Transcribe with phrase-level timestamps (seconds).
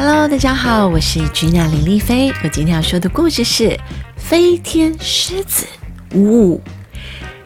[0.00, 2.32] Hello，大家好，我是君娜林丽菲。
[2.44, 3.64] 我今天要说的故事是
[4.16, 5.66] 《飞天狮子》。
[6.16, 6.62] 呜，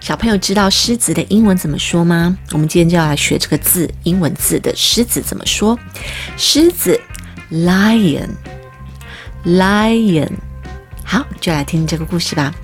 [0.00, 2.36] 小朋友知道狮子的英文怎么说吗？
[2.50, 5.78] 我们今天就要来学这个字，英文字的狮子怎么说？
[6.36, 7.00] 狮子
[7.50, 8.28] ，lion，lion。
[11.04, 12.54] 好，就来听这个故事吧。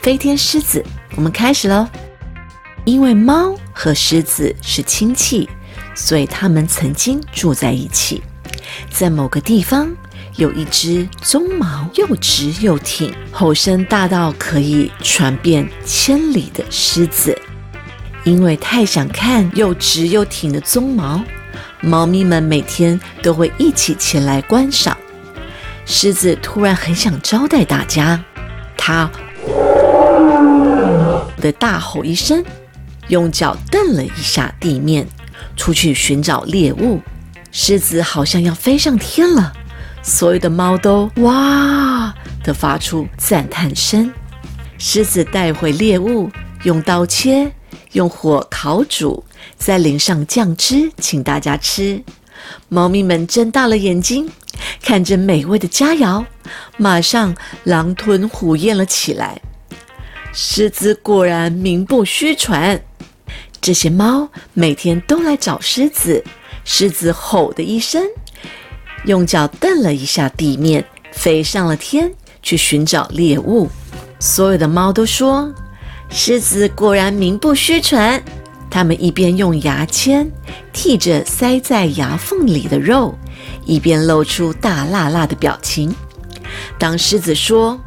[0.00, 0.82] 飞天狮子，
[1.16, 1.86] 我们开始喽。
[2.86, 5.50] 因为猫和狮子是亲戚，
[5.94, 8.22] 所以他们曾经住在一起。
[8.90, 9.90] 在某个地方，
[10.36, 17.36] 有一只鬃毛又直又挺、吼声大到可以传遍千里的狮子。
[18.24, 21.22] 因为太想看又直又挺的鬃毛，
[21.80, 24.96] 猫咪们每天都会一起前来观赏。
[25.84, 28.24] 狮子突然很想招待大家，
[28.76, 29.10] 它
[31.40, 32.42] 的大吼一声，
[33.08, 35.06] 用脚蹬了一下地面，
[35.54, 37.02] 出去寻找猎物。
[37.56, 39.52] 狮子好像要飞上天了，
[40.02, 44.12] 所有的猫都哇的发出赞叹声。
[44.76, 46.28] 狮子带回猎物，
[46.64, 47.52] 用刀切，
[47.92, 49.22] 用火烤煮，
[49.56, 52.02] 再淋上酱汁，请大家吃。
[52.68, 54.28] 猫咪们睁大了眼睛，
[54.82, 56.24] 看着美味的佳肴，
[56.76, 59.40] 马上狼吞虎咽了起来。
[60.32, 62.82] 狮子果然名不虚传，
[63.60, 66.24] 这些猫每天都来找狮子。
[66.64, 68.02] 狮子吼的一声，
[69.04, 72.12] 用脚蹬了一下地面，飞上了天，
[72.42, 73.68] 去寻找猎物。
[74.18, 75.54] 所有的猫都说
[76.08, 78.22] ：“狮子果然名不虚传。”
[78.70, 80.28] 它们一边用牙签
[80.72, 83.16] 剔着塞在牙缝里的肉，
[83.64, 85.94] 一边露出大辣辣的表情。
[86.78, 87.78] 当狮子说：“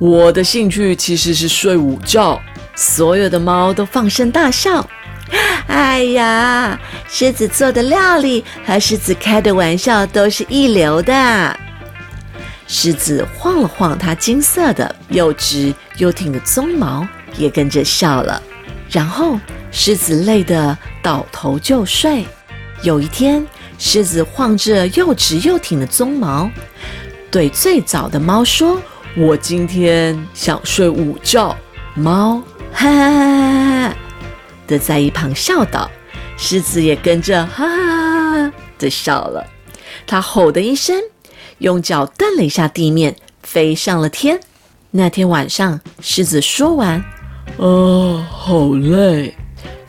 [0.00, 2.40] 我的兴趣其实是睡午觉。”
[2.74, 4.84] 所有的猫都放声大笑。
[5.66, 11.58] 哎呀，狮子做的料理和狮子开的玩笑都是一流的。
[12.66, 18.42] 狮子晃了晃它金色的又直又挺的鬃毛，也跟着笑了。
[18.90, 19.38] 然后
[19.70, 22.24] 狮子累得倒头就睡。
[22.82, 23.46] 有一天，
[23.78, 26.50] 狮子晃着又直又挺的鬃毛，
[27.30, 28.80] 对最早的猫说
[29.16, 31.56] ：“我今天想睡午觉。”
[31.94, 32.42] 猫，
[32.72, 33.63] 哈哈哈哈。
[34.66, 35.90] 的在一旁笑道，
[36.36, 39.46] 狮子也跟着哈哈哈的笑了。
[40.06, 41.00] 他吼的一声，
[41.58, 44.40] 用脚蹬了一下地面，飞上了天。
[44.90, 47.02] 那天晚上，狮子说完
[47.58, 49.34] ：“啊，好累。”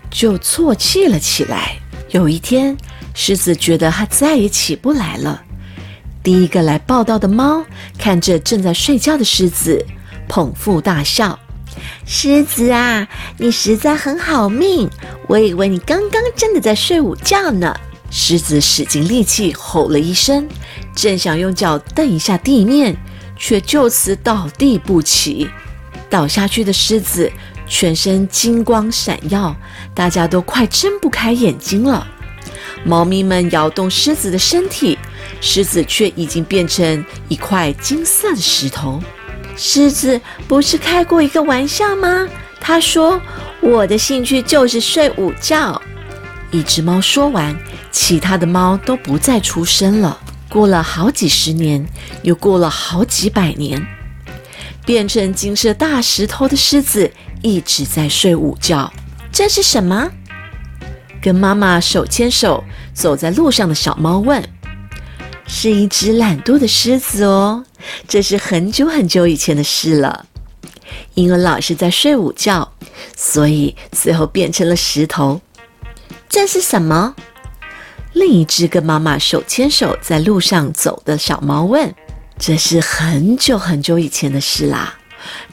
[0.09, 1.77] 就啜泣了起来。
[2.09, 2.77] 有一天，
[3.13, 5.41] 狮子觉得它再也起不来了。
[6.23, 7.63] 第一个来报道的猫
[7.99, 9.85] 看着正在睡觉的狮子，
[10.27, 11.37] 捧腹大笑。
[12.05, 13.07] 狮子啊，
[13.37, 14.89] 你实在很好命！
[15.27, 17.75] 我以为你刚刚真的在睡午觉呢。
[18.11, 20.47] 狮子使尽力气吼了一声，
[20.95, 22.95] 正想用脚蹬一下地面，
[23.35, 25.49] 却就此倒地不起。
[26.07, 27.29] 倒下去的狮子
[27.67, 29.55] 全身金光闪耀，
[29.93, 32.07] 大家都快睁不开眼睛了。
[32.85, 34.97] 猫咪们摇动狮子的身体，
[35.41, 39.01] 狮子却已经变成一块金色的石头。
[39.55, 42.27] 狮子不是开过一个玩笑吗？
[42.59, 43.21] 他说
[43.61, 45.81] ：“我的兴趣就是睡午觉。”
[46.51, 47.55] 一只猫说完，
[47.91, 50.19] 其他的猫都不再出声了。
[50.49, 51.85] 过了好几十年，
[52.21, 53.85] 又过了好几百年，
[54.85, 57.11] 变成金色大石头的狮子
[57.41, 58.91] 一直在睡午觉。
[59.31, 60.09] 这是什么？
[61.21, 64.41] 跟妈妈手牵手走在路上的小猫问
[65.47, 67.65] ：“是一只懒惰的狮子哦。”
[68.07, 70.25] 这是很久很久以前的事了。
[71.13, 72.71] 因为老是在睡午觉，
[73.15, 75.41] 所以最后变成了石头。
[76.29, 77.15] 这是什么？
[78.13, 81.93] 另一只跟妈妈手牵手在路上走的小猫问
[82.39, 84.95] ：“这是很久很久以前的事啦。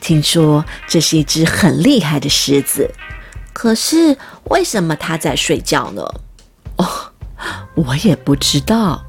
[0.01, 2.89] 听说这是一只很厉害的狮子，
[3.53, 6.03] 可是为什么它在睡觉呢？”
[6.77, 6.87] 哦，
[7.75, 9.05] 我也不知道，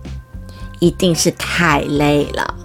[0.84, 2.56] 一定是太累了。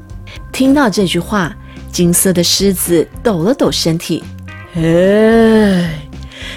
[0.50, 1.54] 听到这句话，
[1.92, 4.24] 金色的狮子抖了抖身体，
[4.74, 4.80] 哎，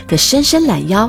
[0.08, 1.08] 的伸伸懒腰，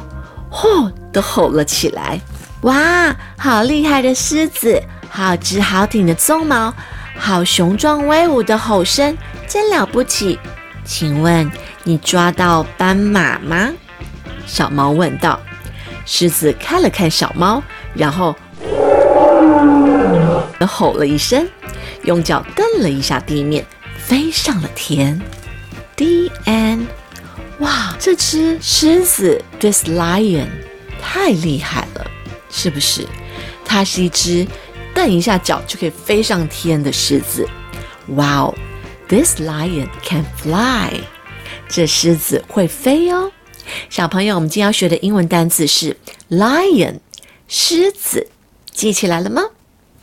[0.50, 2.20] 嚯，都吼了起来。
[2.62, 6.74] 哇，好厉害的狮子，好直好挺的鬃毛，
[7.16, 9.16] 好雄壮威武的吼声，
[9.48, 10.38] 真了不起。
[10.84, 11.50] 请问
[11.82, 13.70] 你抓到斑马吗？
[14.46, 15.40] 小猫问道。
[16.04, 17.62] 狮子看了看小猫，
[17.94, 18.34] 然后
[20.66, 21.48] 吼了一声。
[22.04, 23.64] 用脚蹬了一下地面，
[23.96, 25.20] 飞上了天。
[25.94, 26.86] D N，。
[27.58, 30.48] 哇，这只狮子，this lion，
[31.00, 32.10] 太厉害了，
[32.50, 33.06] 是不是？
[33.64, 34.46] 它是一只
[34.94, 37.48] 蹬一下脚就可以飞上天的狮子。
[38.08, 38.56] Wow,
[39.06, 41.00] this lion can fly！
[41.68, 43.30] 这狮子会飞哦。
[43.88, 45.96] 小朋友，我们今天要学的英文单词是
[46.28, 46.98] lion，
[47.46, 48.28] 狮子，
[48.72, 49.42] 记起来了吗？